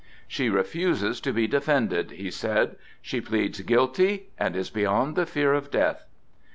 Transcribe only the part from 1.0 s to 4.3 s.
to be defended," he said; "she pleads guilty